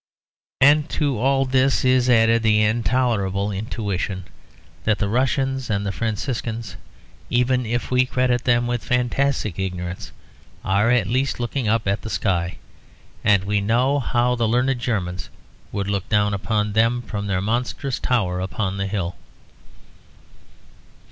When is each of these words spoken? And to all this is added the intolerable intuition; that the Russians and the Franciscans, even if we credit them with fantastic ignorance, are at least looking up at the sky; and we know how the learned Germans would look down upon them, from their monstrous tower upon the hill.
And 0.59 0.89
to 0.97 1.19
all 1.19 1.45
this 1.45 1.85
is 1.85 2.09
added 2.09 2.41
the 2.41 2.63
intolerable 2.63 3.51
intuition; 3.51 4.23
that 4.83 4.97
the 4.97 5.07
Russians 5.07 5.69
and 5.69 5.85
the 5.85 5.91
Franciscans, 5.91 6.75
even 7.29 7.67
if 7.67 7.91
we 7.91 8.07
credit 8.07 8.43
them 8.45 8.65
with 8.65 8.83
fantastic 8.83 9.59
ignorance, 9.59 10.11
are 10.65 10.89
at 10.89 11.05
least 11.05 11.39
looking 11.39 11.67
up 11.67 11.87
at 11.87 12.01
the 12.01 12.09
sky; 12.09 12.57
and 13.23 13.43
we 13.43 13.61
know 13.61 13.99
how 13.99 14.33
the 14.33 14.47
learned 14.47 14.79
Germans 14.79 15.29
would 15.71 15.87
look 15.87 16.09
down 16.09 16.33
upon 16.33 16.73
them, 16.73 17.03
from 17.03 17.27
their 17.27 17.39
monstrous 17.39 17.99
tower 17.99 18.39
upon 18.41 18.77
the 18.77 18.87
hill. 18.87 19.15